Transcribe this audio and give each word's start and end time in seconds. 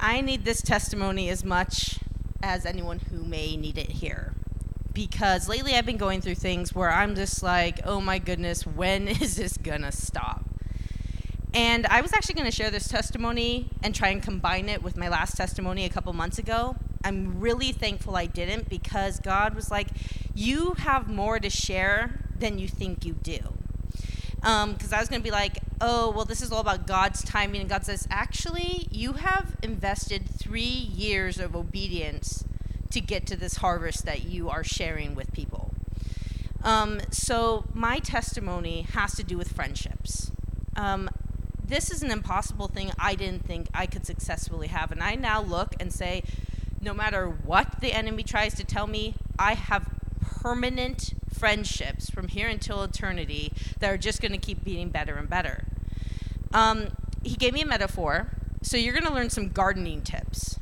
I 0.00 0.20
need 0.20 0.44
this 0.44 0.62
testimony 0.62 1.28
as 1.28 1.44
much 1.44 1.98
as 2.42 2.64
anyone 2.64 2.98
who 2.98 3.24
may 3.24 3.56
need 3.56 3.78
it 3.78 3.90
here. 3.90 4.32
Because 4.92 5.48
lately 5.48 5.74
I've 5.74 5.86
been 5.86 5.96
going 5.96 6.20
through 6.20 6.36
things 6.36 6.74
where 6.74 6.90
I'm 6.90 7.14
just 7.14 7.42
like, 7.42 7.80
oh 7.84 8.00
my 8.00 8.18
goodness, 8.18 8.66
when 8.66 9.08
is 9.08 9.36
this 9.36 9.56
gonna 9.56 9.92
stop? 9.92 10.44
And 11.54 11.86
I 11.86 12.00
was 12.00 12.12
actually 12.12 12.34
to 12.44 12.50
share 12.50 12.70
this 12.70 12.88
testimony 12.88 13.70
and 13.82 13.94
try 13.94 14.08
and 14.08 14.22
combine 14.22 14.68
it 14.68 14.82
with 14.82 14.96
my 14.96 15.08
last 15.08 15.36
testimony 15.36 15.84
a 15.84 15.88
couple 15.88 16.12
months 16.12 16.38
ago. 16.38 16.76
I'm 17.02 17.40
really 17.40 17.72
thankful 17.72 18.16
I 18.16 18.26
didn't 18.26 18.68
because 18.68 19.18
God 19.20 19.54
was 19.54 19.70
like, 19.70 19.88
You 20.34 20.74
have 20.78 21.08
more 21.08 21.40
to 21.40 21.48
share 21.48 22.20
than 22.38 22.58
you 22.58 22.68
think 22.68 23.04
you 23.04 23.14
do. 23.14 23.38
Because 24.36 24.92
um, 24.92 24.94
I 24.94 25.00
was 25.00 25.08
to 25.08 25.20
be 25.20 25.30
like, 25.30 25.58
Oh, 25.80 26.10
well, 26.10 26.24
this 26.24 26.42
is 26.42 26.50
all 26.50 26.60
about 26.60 26.86
God's 26.86 27.22
timing. 27.22 27.60
And 27.60 27.70
God 27.70 27.84
says, 27.84 28.06
Actually, 28.10 28.88
you 28.90 29.14
have 29.14 29.56
invested 29.62 30.28
three 30.28 30.62
years 30.62 31.38
of 31.38 31.54
obedience 31.54 32.44
to 32.90 33.00
get 33.00 33.26
to 33.26 33.36
this 33.36 33.56
harvest 33.56 34.04
that 34.04 34.24
you 34.24 34.48
are 34.48 34.64
sharing 34.64 35.14
with 35.14 35.32
people. 35.32 35.70
Um, 36.64 37.00
so, 37.10 37.64
my 37.72 38.00
testimony 38.00 38.82
has 38.82 39.14
to 39.16 39.22
do 39.22 39.38
with 39.38 39.52
friendships. 39.52 40.32
Um, 40.74 41.08
this 41.64 41.90
is 41.90 42.02
an 42.02 42.10
impossible 42.10 42.66
thing 42.66 42.90
I 42.98 43.14
didn't 43.14 43.44
think 43.44 43.68
I 43.74 43.86
could 43.86 44.06
successfully 44.06 44.68
have. 44.68 44.90
And 44.90 45.02
I 45.02 45.14
now 45.14 45.40
look 45.40 45.74
and 45.78 45.92
say, 45.92 46.22
no 46.80 46.94
matter 46.94 47.28
what 47.28 47.80
the 47.80 47.92
enemy 47.92 48.22
tries 48.22 48.54
to 48.54 48.64
tell 48.64 48.86
me, 48.86 49.14
I 49.38 49.54
have 49.54 49.88
permanent 50.20 51.12
friendships 51.38 52.10
from 52.10 52.28
here 52.28 52.48
until 52.48 52.82
eternity 52.82 53.52
that 53.78 53.90
are 53.90 53.98
just 53.98 54.20
going 54.20 54.32
to 54.32 54.38
keep 54.38 54.64
being 54.64 54.88
better 54.88 55.14
and 55.14 55.30
better. 55.30 55.64
Um, 56.52 56.88
he 57.22 57.36
gave 57.36 57.52
me 57.52 57.62
a 57.62 57.66
metaphor. 57.66 58.30
So 58.62 58.76
you're 58.76 58.92
going 58.92 59.06
to 59.06 59.14
learn 59.14 59.30
some 59.30 59.48
gardening 59.48 60.02
tips. 60.02 60.58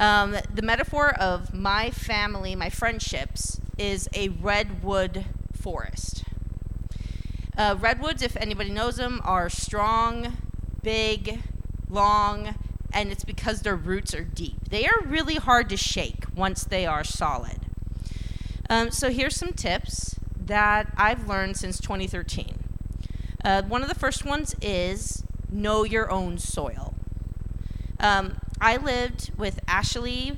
Um, 0.00 0.36
the 0.52 0.62
metaphor 0.62 1.14
of 1.18 1.54
my 1.54 1.90
family, 1.90 2.54
my 2.54 2.70
friendships, 2.70 3.60
is 3.78 4.08
a 4.14 4.28
redwood 4.28 5.26
forest. 5.52 6.24
Uh, 7.56 7.76
redwoods, 7.78 8.22
if 8.22 8.36
anybody 8.36 8.70
knows 8.70 8.96
them, 8.96 9.20
are 9.24 9.48
strong, 9.48 10.36
big, 10.82 11.40
long, 11.88 12.54
and 12.92 13.10
it's 13.10 13.24
because 13.24 13.62
their 13.62 13.76
roots 13.76 14.14
are 14.14 14.24
deep. 14.24 14.68
They 14.68 14.86
are 14.86 15.02
really 15.04 15.36
hard 15.36 15.68
to 15.70 15.76
shake 15.76 16.24
once 16.34 16.64
they 16.64 16.86
are 16.86 17.04
solid. 17.04 17.65
Um, 18.68 18.90
so 18.90 19.10
here's 19.10 19.36
some 19.36 19.52
tips 19.52 20.16
that 20.36 20.92
I've 20.96 21.28
learned 21.28 21.56
since 21.56 21.80
2013. 21.80 22.58
Uh, 23.44 23.62
one 23.62 23.82
of 23.82 23.88
the 23.88 23.94
first 23.94 24.24
ones 24.24 24.54
is 24.60 25.22
know 25.50 25.84
your 25.84 26.10
own 26.10 26.38
soil. 26.38 26.94
Um, 28.00 28.40
I 28.60 28.76
lived 28.76 29.30
with 29.36 29.60
Ashley 29.68 30.36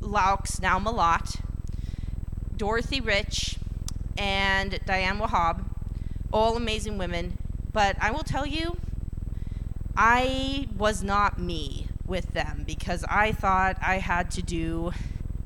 Laux, 0.00 0.60
now 0.60 0.78
Malott, 0.78 1.40
Dorothy 2.56 3.00
Rich, 3.00 3.56
and 4.18 4.80
Diane 4.84 5.18
Wahab 5.18 5.64
all 6.32 6.56
amazing 6.56 6.98
women. 6.98 7.38
But 7.72 7.96
I 8.00 8.10
will 8.10 8.24
tell 8.24 8.46
you, 8.46 8.78
I 9.96 10.68
was 10.76 11.02
not 11.02 11.38
me 11.38 11.86
with 12.06 12.32
them 12.32 12.64
because 12.66 13.04
I 13.08 13.32
thought 13.32 13.76
I 13.80 13.98
had 13.98 14.30
to 14.32 14.42
do 14.42 14.92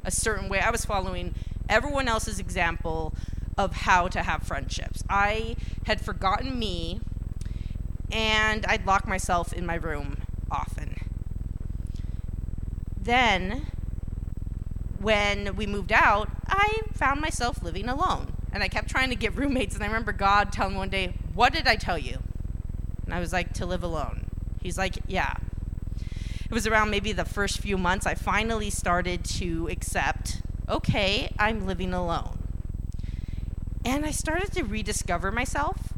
a 0.05 0.11
certain 0.11 0.49
way. 0.49 0.61
I 0.61 0.71
was 0.71 0.85
following 0.85 1.35
everyone 1.69 2.09
else's 2.09 2.39
example 2.39 3.15
of 3.57 3.73
how 3.73 4.09
to 4.09 4.23
have 4.23 4.43
friendships. 4.43 5.03
I 5.09 5.57
had 5.87 6.01
forgotten 6.01 6.59
me 6.59 7.01
and 8.11 8.65
I'd 8.67 8.87
lock 8.87 9.07
myself 9.07 9.53
in 9.53 9.67
my 9.67 9.75
room 9.75 10.19
often. 10.51 10.97
Then, 12.97 13.67
when 14.99 15.57
we 15.57 15.67
moved 15.67 15.93
out, 15.93 16.31
I 16.49 16.81
found 16.93 17.21
myself 17.21 17.63
living 17.63 17.89
alone 17.89 18.33
and 18.53 18.63
I 18.63 18.69
kept 18.69 18.89
trying 18.89 19.11
to 19.11 19.17
get 19.17 19.37
roommates. 19.37 19.75
And 19.75 19.85
I 19.85 19.89
remember 19.89 20.13
God 20.13 20.53
telling 20.53 20.75
me 20.75 20.79
one 20.79 20.89
day, 20.89 21.15
What 21.35 21.53
did 21.53 21.67
I 21.67 21.77
tell 21.77 21.99
you? 21.99 22.19
And 23.05 23.13
I 23.13 23.21
was 23.21 23.33
like, 23.33 23.53
To 23.55 23.67
live 23.67 23.83
alone. 23.83 24.27
He's 24.63 24.79
like, 24.79 24.97
Yeah. 25.07 25.35
It 26.45 26.53
was 26.53 26.67
around 26.67 26.91
maybe 26.91 27.13
the 27.13 27.25
first 27.25 27.59
few 27.59 27.77
months 27.77 28.07
I 28.07 28.15
finally 28.15 28.71
started 28.71 29.25
to 29.25 29.69
accept, 29.69 30.41
okay, 30.69 31.33
I'm 31.39 31.67
living 31.67 31.93
alone. 31.93 32.39
And 33.85 34.07
I 34.07 34.11
started 34.11 34.53
to 34.53 34.63
rediscover 34.63 35.31
myself. 35.31 35.93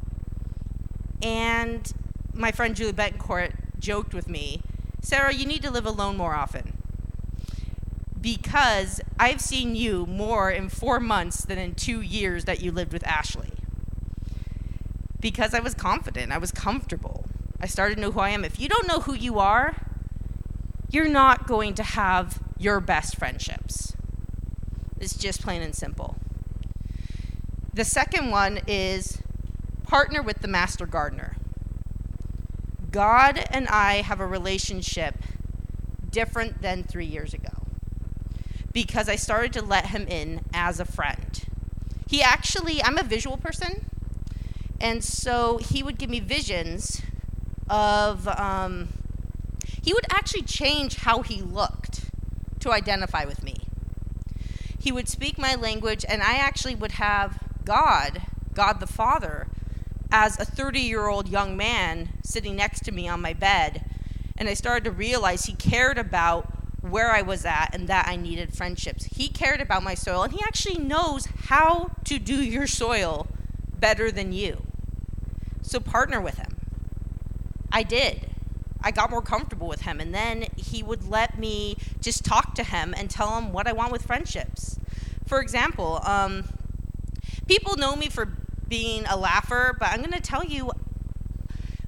And 1.22 1.92
my 2.34 2.52
friend 2.52 2.74
Julie 2.74 2.92
Betancourt 2.92 3.52
joked 3.78 4.12
with 4.12 4.28
me, 4.28 4.62
Sarah, 5.00 5.32
you 5.32 5.46
need 5.46 5.62
to 5.62 5.70
live 5.70 5.86
alone 5.86 6.16
more 6.16 6.34
often 6.34 6.76
because 8.26 9.00
I've 9.20 9.40
seen 9.40 9.76
you 9.76 10.04
more 10.06 10.50
in 10.50 10.68
four 10.68 10.98
months 10.98 11.44
than 11.44 11.58
in 11.58 11.76
two 11.76 12.00
years 12.00 12.44
that 12.46 12.60
you 12.60 12.72
lived 12.72 12.92
with 12.92 13.06
Ashley. 13.06 13.52
Because 15.20 15.54
I 15.54 15.60
was 15.60 15.74
confident, 15.74 16.32
I 16.32 16.38
was 16.38 16.50
comfortable. 16.50 17.26
I 17.60 17.66
started 17.66 17.94
to 17.94 18.00
know 18.00 18.10
who 18.10 18.18
I 18.18 18.30
am. 18.30 18.44
If 18.44 18.58
you 18.58 18.68
don't 18.68 18.88
know 18.88 18.98
who 18.98 19.14
you 19.14 19.38
are, 19.38 19.76
you're 20.90 21.08
not 21.08 21.46
going 21.46 21.74
to 21.74 21.84
have 21.84 22.40
your 22.58 22.80
best 22.80 23.16
friendships. 23.16 23.94
It's 24.98 25.16
just 25.16 25.42
plain 25.42 25.62
and 25.62 25.74
simple. 25.74 26.16
The 27.72 27.84
second 27.84 28.30
one 28.30 28.60
is 28.66 29.18
partner 29.82 30.22
with 30.22 30.40
the 30.40 30.48
master 30.48 30.86
gardener. 30.86 31.36
God 32.90 33.44
and 33.50 33.68
I 33.68 33.96
have 33.96 34.20
a 34.20 34.26
relationship 34.26 35.16
different 36.10 36.62
than 36.62 36.82
three 36.82 37.04
years 37.04 37.34
ago 37.34 37.50
because 38.72 39.08
I 39.08 39.16
started 39.16 39.52
to 39.54 39.62
let 39.62 39.86
him 39.86 40.06
in 40.08 40.40
as 40.54 40.80
a 40.80 40.84
friend. 40.84 41.42
He 42.08 42.22
actually, 42.22 42.82
I'm 42.82 42.96
a 42.96 43.02
visual 43.02 43.36
person, 43.36 43.86
and 44.80 45.02
so 45.02 45.58
he 45.58 45.82
would 45.82 45.98
give 45.98 46.08
me 46.08 46.20
visions 46.20 47.02
of, 47.68 48.28
um, 48.28 48.88
he 49.82 49.92
would 49.92 50.06
actually 50.10 50.42
change 50.42 50.96
how 50.96 51.22
he 51.22 51.42
looked 51.42 52.10
to 52.60 52.72
identify 52.72 53.24
with 53.24 53.42
me. 53.42 53.65
He 54.86 54.92
would 54.92 55.08
speak 55.08 55.36
my 55.36 55.56
language, 55.56 56.04
and 56.08 56.22
I 56.22 56.36
actually 56.36 56.76
would 56.76 56.92
have 56.92 57.40
God, 57.64 58.22
God 58.54 58.78
the 58.78 58.86
Father, 58.86 59.48
as 60.12 60.38
a 60.38 60.44
30 60.44 60.78
year 60.78 61.08
old 61.08 61.28
young 61.28 61.56
man 61.56 62.10
sitting 62.22 62.54
next 62.54 62.84
to 62.84 62.92
me 62.92 63.08
on 63.08 63.20
my 63.20 63.32
bed. 63.32 63.84
And 64.36 64.48
I 64.48 64.54
started 64.54 64.84
to 64.84 64.92
realize 64.92 65.46
he 65.46 65.54
cared 65.54 65.98
about 65.98 66.52
where 66.82 67.10
I 67.10 67.20
was 67.20 67.44
at 67.44 67.70
and 67.72 67.88
that 67.88 68.06
I 68.06 68.14
needed 68.14 68.56
friendships. 68.56 69.06
He 69.06 69.26
cared 69.26 69.60
about 69.60 69.82
my 69.82 69.94
soil 69.94 70.22
and 70.22 70.32
he 70.32 70.40
actually 70.44 70.78
knows 70.78 71.26
how 71.46 71.90
to 72.04 72.20
do 72.20 72.36
your 72.36 72.68
soil 72.68 73.26
better 73.76 74.12
than 74.12 74.32
you. 74.32 74.62
So 75.62 75.80
partner 75.80 76.20
with 76.20 76.38
him. 76.38 76.58
I 77.72 77.82
did. 77.82 78.35
I 78.82 78.90
got 78.90 79.10
more 79.10 79.22
comfortable 79.22 79.68
with 79.68 79.82
him 79.82 80.00
and 80.00 80.14
then 80.14 80.46
he 80.56 80.82
would 80.82 81.08
let 81.08 81.38
me 81.38 81.76
just 82.00 82.24
talk 82.24 82.54
to 82.54 82.62
him 82.62 82.94
and 82.96 83.10
tell 83.10 83.36
him 83.38 83.52
what 83.52 83.66
I 83.66 83.72
want 83.72 83.92
with 83.92 84.02
friendships. 84.02 84.78
For 85.26 85.40
example, 85.40 86.00
um, 86.04 86.44
people 87.46 87.76
know 87.76 87.96
me 87.96 88.08
for 88.08 88.26
being 88.68 89.04
a 89.06 89.16
laugher, 89.16 89.76
but 89.78 89.88
I'm 89.88 89.98
going 89.98 90.12
to 90.12 90.20
tell 90.20 90.44
you 90.44 90.70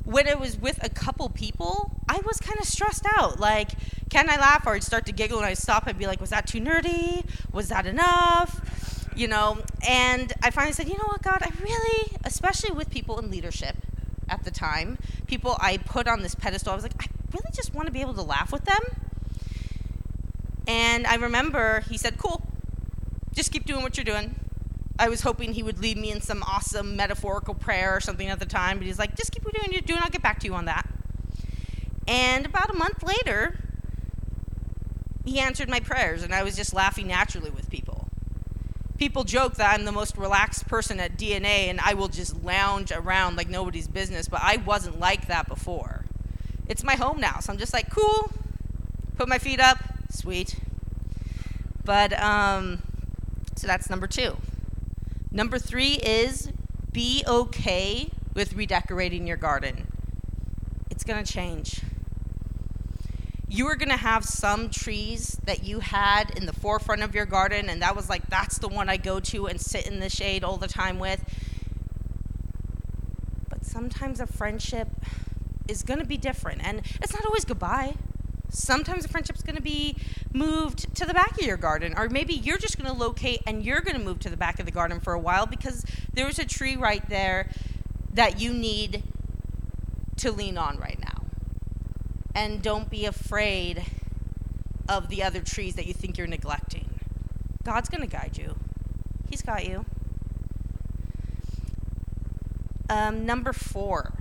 when 0.05 0.27
I 0.27 0.35
was 0.35 0.59
with 0.59 0.83
a 0.83 0.89
couple 0.89 1.29
people, 1.29 1.93
I 2.09 2.21
was 2.25 2.39
kind 2.39 2.59
of 2.59 2.67
stressed 2.67 3.05
out. 3.17 3.39
Like, 3.39 3.71
can 4.09 4.31
I 4.31 4.37
laugh? 4.37 4.67
Or 4.67 4.75
I'd 4.75 4.83
start 4.83 5.05
to 5.07 5.13
giggle 5.13 5.39
and 5.39 5.47
I'd 5.47 5.59
stop 5.59 5.87
and 5.87 5.99
be 5.99 6.07
like, 6.07 6.21
was 6.21 6.31
that 6.31 6.47
too 6.47 6.61
nerdy? 6.61 7.27
Was 7.53 7.69
that 7.69 7.87
enough? 7.87 9.09
You 9.15 9.29
know, 9.29 9.59
and 9.87 10.33
I 10.43 10.51
finally 10.51 10.73
said, 10.73 10.89
you 10.89 10.97
know 10.97 11.07
what, 11.07 11.23
God, 11.23 11.43
I 11.43 11.51
really, 11.63 12.17
especially 12.25 12.71
with 12.71 12.91
people 12.91 13.19
in 13.19 13.31
leadership 13.31 13.77
at 14.29 14.45
the 14.45 14.51
time, 14.51 14.99
people 15.27 15.57
I 15.61 15.79
put 15.79 16.09
on 16.09 16.23
this 16.23 16.35
pedestal, 16.35 16.73
I 16.73 16.75
was 16.75 16.85
like, 16.85 16.95
I 17.01 17.07
really 17.33 17.51
just 17.53 17.75
want 17.75 17.87
to 17.87 17.93
be 17.93 18.01
able 18.01 18.15
to 18.15 18.23
laugh 18.23 18.53
with 18.53 18.65
them. 18.65 18.83
And 20.67 21.07
I 21.07 21.15
remember 21.15 21.81
he 21.89 21.97
said, 21.97 22.19
cool, 22.19 22.47
just 23.33 23.53
keep 23.53 23.65
doing 23.65 23.83
what 23.83 23.97
you're 23.97 24.05
doing. 24.05 24.35
I 24.99 25.09
was 25.09 25.23
hoping 25.23 25.53
he 25.53 25.63
would 25.63 25.79
lead 25.79 25.97
me 25.97 26.11
in 26.11 26.21
some 26.21 26.43
awesome 26.43 26.97
metaphorical 26.97 27.55
prayer 27.55 27.95
or 27.97 28.01
something 28.01 28.29
at 28.29 28.41
the 28.41 28.47
time, 28.47 28.79
but 28.79 28.87
he's 28.87 28.99
like, 28.99 29.17
just 29.17 29.33
keep 29.33 29.45
doing 29.45 29.55
what 29.57 29.73
you're 29.73 29.81
doing, 29.81 30.01
I'll 30.03 30.11
get 30.11 30.23
back 30.23 30.41
to 30.41 30.47
you 30.47 30.55
on 30.55 30.65
that. 30.65 30.87
And 32.09 32.45
about 32.47 32.71
a 32.71 32.75
month 32.75 33.03
later, 33.03 33.59
he 35.25 35.39
answered 35.39 35.69
my 35.69 35.81
prayers, 35.81 36.23
and 36.23 36.35
I 36.35 36.43
was 36.43 36.57
just 36.57 36.75
laughing 36.75 37.07
naturally 37.07 37.51
with 37.51 37.71
people. 37.71 37.88
People 38.99 39.23
joke 39.23 39.55
that 39.55 39.73
I'm 39.73 39.85
the 39.85 39.93
most 39.93 40.17
relaxed 40.17 40.67
person 40.67 40.99
at 40.99 41.17
DNA, 41.17 41.69
and 41.69 41.81
I 41.81 41.95
will 41.95 42.09
just 42.09 42.45
lounge 42.45 42.91
around 42.91 43.37
like 43.37 43.49
nobody's 43.49 43.87
business, 43.87 44.29
but 44.29 44.41
I 44.43 44.57
wasn't 44.57 44.99
like 44.99 45.29
that 45.29 45.47
before. 45.47 46.05
It's 46.67 46.83
my 46.83 46.97
home 46.97 47.21
now, 47.21 47.39
so 47.39 47.53
I'm 47.53 47.59
just 47.59 47.73
like, 47.73 47.91
cool, 47.91 48.33
put 49.17 49.29
my 49.29 49.39
feet 49.39 49.61
up, 49.61 49.79
sweet. 50.11 50.57
But, 51.85 52.21
um, 52.21 52.83
so 53.55 53.69
that's 53.69 53.89
number 53.89 54.09
two. 54.09 54.37
Number 55.31 55.59
three 55.59 55.95
is 55.95 56.51
be 56.93 57.23
okay 57.27 58.11
with 58.35 58.55
redecorating 58.55 59.27
your 59.27 59.37
garden. 59.37 59.87
It's 60.91 61.05
to 61.05 61.23
change. 61.33 61.83
You 63.49 63.67
are 63.67 63.77
going 63.77 63.89
to 63.89 63.97
have 63.97 64.25
some 64.25 64.69
trees 64.69 65.41
that 65.45 65.65
you 65.65 65.81
had 65.81 66.31
in 66.37 66.47
the 66.47 66.53
forefront 66.53 67.03
of 67.03 67.15
your 67.15 67.25
garden, 67.25 67.69
and 67.71 67.81
that 67.81 67.97
was 67.97 68.09
like, 68.09 68.29
that's 68.29 68.59
the 68.59 68.69
one 68.69 68.89
I 68.91 68.99
go 68.99 69.21
to 69.21 69.47
and 69.47 69.61
sit 69.61 69.87
in 69.87 70.01
the 70.01 70.11
shade 70.11 70.45
all 70.45 70.59
the 70.59 70.69
time 70.69 70.99
with. 70.99 71.25
But 73.49 73.65
sometimes 73.65 74.21
a 74.21 74.27
friendship 74.27 74.89
is 75.67 75.83
going 75.83 75.99
to 75.99 76.05
be 76.05 76.19
different, 76.19 76.63
and 76.63 76.83
it's 77.03 77.13
not 77.15 77.25
always 77.25 77.47
goodbye. 77.47 77.95
Sometimes 78.51 79.05
a 79.05 79.09
friendship's 79.09 79.43
going 79.43 79.57
to 79.57 79.63
be 79.63 79.97
moved 80.33 80.95
to 80.97 81.07
the 81.07 81.15
back 81.15 81.33
of 81.33 81.47
your 81.47 81.57
garden, 81.57 81.95
or 81.97 82.09
maybe 82.11 82.35
you're 82.35 82.59
just 82.59 82.79
going 82.79 82.91
to 82.91 82.99
locate 82.99 83.41
and 83.47 83.65
you're 83.65 83.81
going 83.81 83.97
to 83.97 84.03
move 84.03 84.19
to 84.21 84.31
the 84.31 84.37
back 84.37 84.59
of 84.59 84.67
the 84.67 84.73
garden 84.73 85.01
for 85.01 85.15
a 85.15 85.19
while 85.19 85.47
because 85.47 85.85
there's 86.13 86.39
a 86.39 86.45
tree 86.45 86.77
right 86.77 87.09
there 87.09 87.49
that 88.13 88.41
you 88.41 88.53
need 88.53 89.03
to 90.17 90.33
lean 90.33 90.59
on 90.59 90.77
right 90.79 90.98
now 90.98 90.98
and 92.39 92.63
don't 92.63 92.89
be 92.89 93.05
afraid 93.05 93.85
of 94.89 95.09
the 95.09 95.25
other 95.25 95.41
trees 95.41 95.75
that 95.75 95.87
you 95.87 95.93
think 95.93 96.17
you're 96.17 96.29
neglecting. 96.29 96.89
God's 97.65 97.89
going 97.89 98.01
to 98.01 98.07
guide 98.07 98.39
you, 98.39 98.55
He's 99.29 99.43
got 99.43 99.67
you. 99.67 99.85
Um, 102.89 103.27
number 103.27 103.53
four, 103.53 104.13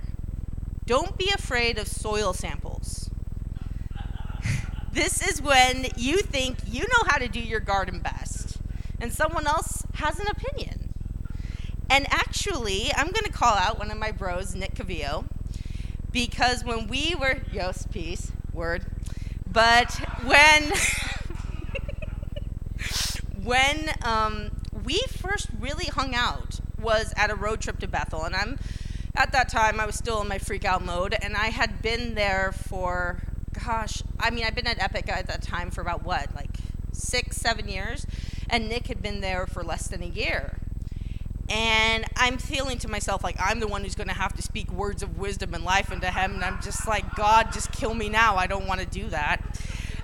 don't 0.84 1.16
be 1.16 1.30
afraid 1.32 1.78
of 1.78 1.86
soil 1.86 2.34
samples. 2.34 3.08
this 4.92 5.26
is 5.26 5.40
when 5.40 5.86
you 5.96 6.18
think 6.18 6.58
you 6.66 6.80
know 6.80 7.04
how 7.06 7.18
to 7.18 7.28
do 7.28 7.40
your 7.40 7.60
garden 7.60 8.00
best, 8.00 8.56
and 9.00 9.12
someone 9.12 9.46
else 9.46 9.84
has 9.94 10.18
an 10.18 10.26
opinion. 10.26 10.92
And 11.88 12.04
actually, 12.10 12.90
I'm 12.96 13.06
going 13.06 13.24
to 13.24 13.32
call 13.32 13.54
out 13.54 13.78
one 13.78 13.92
of 13.92 13.96
my 13.96 14.10
bros, 14.10 14.56
Nick 14.56 14.74
Cavillo 14.74 15.24
because 16.18 16.64
when 16.64 16.88
we 16.88 17.14
were 17.14 17.36
yes 17.52 17.86
peace 17.92 18.32
word 18.52 18.84
but 19.46 19.94
when 20.24 20.72
when 23.44 23.90
um, 24.02 24.50
we 24.84 24.98
first 25.06 25.46
really 25.60 25.84
hung 25.84 26.16
out 26.16 26.58
was 26.76 27.14
at 27.16 27.30
a 27.30 27.36
road 27.36 27.60
trip 27.60 27.78
to 27.78 27.86
bethel 27.86 28.24
and 28.24 28.34
i'm 28.34 28.58
at 29.14 29.30
that 29.30 29.48
time 29.48 29.78
i 29.78 29.86
was 29.86 29.94
still 29.94 30.20
in 30.20 30.26
my 30.26 30.38
freak 30.38 30.64
out 30.64 30.84
mode 30.84 31.14
and 31.22 31.36
i 31.36 31.50
had 31.50 31.80
been 31.82 32.16
there 32.16 32.50
for 32.50 33.22
gosh 33.64 34.02
i 34.18 34.28
mean 34.28 34.42
I'd 34.44 34.56
been 34.56 34.66
at 34.66 34.82
epic 34.82 35.08
at 35.08 35.28
that 35.28 35.40
time 35.40 35.70
for 35.70 35.82
about 35.82 36.02
what 36.02 36.34
like 36.34 36.56
six 36.90 37.36
seven 37.36 37.68
years 37.68 38.08
and 38.50 38.68
nick 38.68 38.88
had 38.88 39.00
been 39.00 39.20
there 39.20 39.46
for 39.46 39.62
less 39.62 39.86
than 39.86 40.02
a 40.02 40.06
year 40.06 40.56
and 41.48 42.04
I'm 42.16 42.36
feeling 42.36 42.78
to 42.78 42.88
myself 42.88 43.24
like 43.24 43.36
I'm 43.38 43.60
the 43.60 43.68
one 43.68 43.82
who's 43.82 43.94
going 43.94 44.08
to 44.08 44.14
have 44.14 44.34
to 44.34 44.42
speak 44.42 44.70
words 44.70 45.02
of 45.02 45.18
wisdom 45.18 45.54
and 45.54 45.64
life 45.64 45.90
into 45.90 46.10
him. 46.10 46.34
And 46.34 46.44
I'm 46.44 46.60
just 46.60 46.86
like, 46.86 47.14
God, 47.14 47.52
just 47.52 47.72
kill 47.72 47.94
me 47.94 48.08
now. 48.10 48.36
I 48.36 48.46
don't 48.46 48.66
want 48.66 48.80
to 48.80 48.86
do 48.86 49.08
that. 49.08 49.42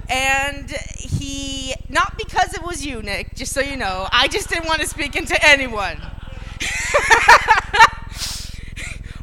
And 0.09 0.71
he, 0.97 1.75
not 1.89 2.17
because 2.17 2.55
it 2.55 2.63
was 2.63 2.85
you, 2.85 3.03
Nick, 3.03 3.35
just 3.35 3.53
so 3.53 3.61
you 3.61 3.77
know, 3.77 4.09
I 4.11 4.29
just 4.29 4.49
didn't 4.49 4.67
want 4.67 4.81
to 4.81 4.87
speak 4.87 5.17
into 5.17 5.37
anyone. 5.47 6.01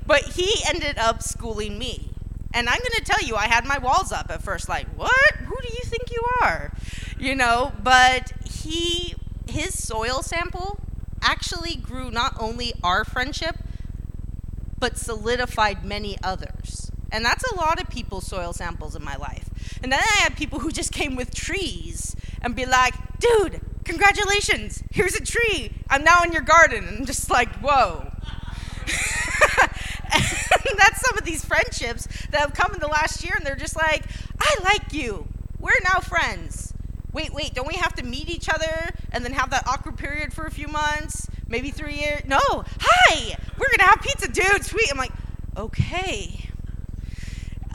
but 0.06 0.22
he 0.24 0.64
ended 0.68 0.98
up 0.98 1.24
schooling 1.24 1.78
me. 1.78 2.10
And 2.54 2.68
I'm 2.68 2.80
going 2.80 2.92
to 2.98 3.04
tell 3.04 3.26
you, 3.26 3.36
I 3.36 3.48
had 3.48 3.66
my 3.66 3.78
walls 3.78 4.12
up 4.12 4.30
at 4.30 4.44
first, 4.44 4.68
like, 4.68 4.88
what? 4.96 5.36
Who 5.36 5.56
do 5.62 5.68
you 5.68 5.84
think 5.86 6.12
you 6.12 6.22
are? 6.42 6.74
You 7.18 7.36
know, 7.36 7.72
but 7.82 8.34
he, 8.44 9.16
his 9.48 9.82
soil 9.82 10.22
sample 10.22 10.78
actually 11.22 11.76
grew 11.76 12.12
not 12.12 12.36
only 12.40 12.74
our 12.84 13.04
friendship, 13.04 13.58
but 14.80 14.98
solidified 14.98 15.86
many 15.86 16.18
others. 16.24 16.92
And 17.12 17.26
that's 17.26 17.44
a 17.44 17.56
lot 17.56 17.82
of 17.82 17.90
people's 17.90 18.26
soil 18.26 18.54
samples 18.54 18.96
in 18.96 19.04
my 19.04 19.16
life. 19.16 19.50
And 19.84 19.92
then 19.92 20.00
I 20.00 20.22
had 20.24 20.36
people 20.38 20.60
who 20.60 20.72
just 20.72 20.92
came 20.92 21.16
with 21.16 21.34
trees 21.34 22.16
and 22.42 22.56
be 22.56 22.66
like, 22.66 22.94
dude, 23.20 23.62
congratulations, 23.84 24.84
here's 24.92 25.16
a 25.16 25.24
tree. 25.24 25.72
I'm 25.90 26.04
now 26.04 26.24
in 26.24 26.32
your 26.32 26.42
garden. 26.42 26.88
And 26.88 26.98
I'm 27.00 27.06
just 27.06 27.30
like, 27.30 27.50
whoa. 27.58 28.12
and 30.14 30.78
that's 30.78 31.02
some 31.02 31.18
of 31.18 31.24
these 31.24 31.46
friendships 31.46 32.08
that 32.32 32.42
have 32.42 32.54
come 32.54 32.74
in 32.74 32.80
the 32.80 32.88
last 32.88 33.24
year, 33.24 33.34
and 33.38 33.46
they're 33.46 33.56
just 33.56 33.76
like, 33.76 34.04
I 34.40 34.56
like 34.64 34.94
you. 34.94 35.28
We're 35.60 35.72
now 35.94 36.00
friends 36.00 36.51
wait, 37.14 37.34
wait, 37.34 37.54
don't 37.54 37.68
we 37.68 37.76
have 37.76 37.94
to 37.96 38.04
meet 38.04 38.30
each 38.30 38.50
other 38.50 38.90
and 39.12 39.24
then 39.24 39.34
have 39.34 39.50
that 39.50 39.68
awkward 39.68 39.98
period 39.98 40.34
for 40.34 40.46
a 40.46 40.52
few 40.52 40.68
months, 40.68 41.30
maybe 41.48 41.72
three 41.72 41.96
years? 41.96 42.22
No, 42.26 42.40
hi, 42.40 43.36
we're 43.58 43.70
gonna 43.70 43.90
have 43.90 44.02
pizza, 44.02 44.28
dude. 44.28 44.64
Sweet. 44.64 44.90
I'm 44.92 44.98
like, 44.98 45.12
okay. 45.58 46.50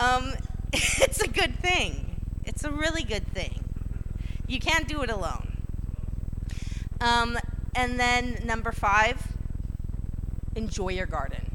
Um, 0.01 0.35
it's 0.73 1.21
a 1.21 1.29
good 1.29 1.59
thing. 1.59 2.21
It's 2.45 2.65
a 2.65 2.71
really 2.71 3.03
good 3.03 3.27
thing. 3.29 3.65
You 4.47 4.61
can't 4.61 4.89
do 4.89 5.03
it 5.03 5.11
alone. 5.11 5.57
Um, 7.01 7.39
and 7.75 8.01
then 8.01 8.41
number 8.45 8.73
five, 8.73 9.35
enjoy 10.55 10.91
your 10.91 11.07
garden. 11.07 11.51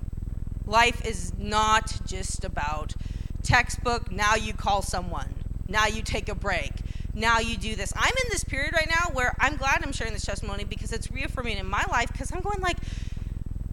Life 0.66 1.04
is 1.06 1.34
not 1.38 2.00
just 2.06 2.46
about 2.46 2.94
textbook, 3.42 4.12
now 4.12 4.36
you 4.36 4.54
call 4.54 4.84
someone, 4.84 5.34
now 5.68 5.88
you 5.88 6.04
take 6.04 6.30
a 6.30 6.36
break 6.36 6.72
now 7.14 7.40
you 7.40 7.58
do 7.58 7.76
this. 7.76 7.94
I'm 7.96 8.14
in 8.24 8.30
this 8.30 8.44
period 8.44 8.74
right 8.74 8.90
now 8.90 9.14
where 9.14 9.36
I'm 9.40 9.58
glad 9.58 9.82
I'm 9.84 9.92
sharing 9.92 10.14
this 10.14 10.26
testimony 10.26 10.64
because 10.64 10.92
it's 10.92 11.12
reaffirming 11.12 11.58
in 11.58 11.68
my 11.68 11.84
life 11.92 12.12
because 12.12 12.32
I'm 12.32 12.42
going 12.42 12.62
like, 12.62 12.78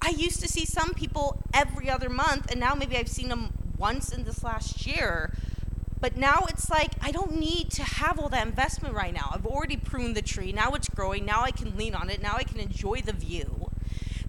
I 0.02 0.10
used 0.10 0.40
to 0.40 0.48
see 0.48 0.64
some 0.64 0.94
people 0.94 1.40
every 1.52 1.90
other 1.90 2.08
month, 2.08 2.50
and 2.50 2.60
now 2.60 2.74
maybe 2.74 2.96
I've 2.96 3.08
seen 3.08 3.28
them 3.28 3.52
once 3.76 4.12
in 4.12 4.24
this 4.24 4.42
last 4.42 4.86
year. 4.86 5.32
But 6.00 6.16
now 6.16 6.46
it's 6.48 6.70
like, 6.70 6.92
I 7.02 7.10
don't 7.10 7.38
need 7.38 7.70
to 7.72 7.82
have 7.82 8.18
all 8.20 8.28
that 8.28 8.46
investment 8.46 8.94
right 8.94 9.12
now. 9.12 9.30
I've 9.32 9.46
already 9.46 9.76
pruned 9.76 10.16
the 10.16 10.22
tree. 10.22 10.52
Now 10.52 10.70
it's 10.74 10.88
growing. 10.88 11.24
Now 11.24 11.42
I 11.42 11.50
can 11.50 11.76
lean 11.76 11.94
on 11.94 12.08
it. 12.08 12.22
Now 12.22 12.36
I 12.36 12.44
can 12.44 12.60
enjoy 12.60 13.00
the 13.00 13.12
view. 13.12 13.70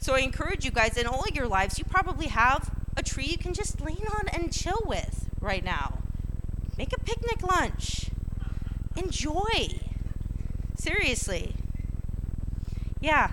So 0.02 0.16
I 0.16 0.20
encourage 0.20 0.66
you 0.66 0.72
guys 0.72 0.98
in 0.98 1.06
all 1.06 1.26
your 1.32 1.48
lives, 1.48 1.78
you 1.78 1.86
probably 1.86 2.28
have 2.28 2.72
a 2.98 3.04
tree 3.04 3.26
you 3.26 3.38
can 3.38 3.54
just 3.54 3.82
lean 3.82 4.04
on 4.18 4.28
and 4.30 4.52
chill 4.52 4.82
with 4.86 5.30
right 5.40 5.64
now. 5.64 6.00
Make 6.78 6.94
a 6.94 7.00
picnic 7.00 7.44
lunch 7.44 8.09
enjoy. 9.00 9.80
Seriously. 10.78 11.56
Yeah, 13.02 13.32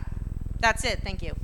that's 0.60 0.84
it. 0.84 1.00
Thank 1.02 1.22
you. 1.22 1.34